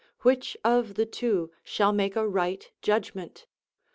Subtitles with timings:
[0.21, 3.45] Which of the two shall make a right judgment?